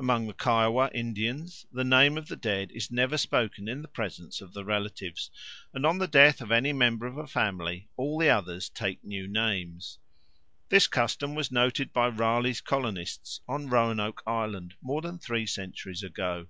[0.00, 4.40] Among the Kiowa Indians the name of the dead is never spoken in the presence
[4.40, 5.30] of the relatives,
[5.72, 9.28] and on the death of any member of a family all the others take new
[9.28, 10.00] names.
[10.68, 16.48] This custom was noted by Raleigh's colonists on Roanoke Island more than three centuries ago.